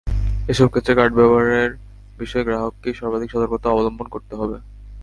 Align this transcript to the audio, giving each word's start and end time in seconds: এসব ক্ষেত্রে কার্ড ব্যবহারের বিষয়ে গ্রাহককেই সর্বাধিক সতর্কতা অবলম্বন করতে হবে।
এসব 0.47 0.67
ক্ষেত্রে 0.69 0.93
কার্ড 0.95 1.13
ব্যবহারের 1.17 1.71
বিষয়ে 2.19 2.47
গ্রাহককেই 2.47 2.97
সর্বাধিক 2.99 3.29
সতর্কতা 3.31 3.67
অবলম্বন 3.69 4.07
করতে 4.11 4.33
হবে। 4.35 4.57